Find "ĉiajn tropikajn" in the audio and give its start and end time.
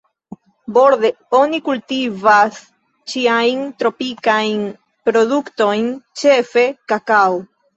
3.13-4.65